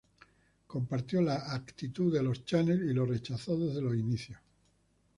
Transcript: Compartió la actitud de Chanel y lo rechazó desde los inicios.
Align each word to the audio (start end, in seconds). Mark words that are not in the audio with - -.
Compartió 0.65 1.21
la 1.21 1.53
actitud 1.53 2.11
de 2.11 2.43
Chanel 2.43 2.89
y 2.89 2.91
lo 2.95 3.05
rechazó 3.05 3.55
desde 3.55 3.81
los 3.83 3.93
inicios. 3.95 4.39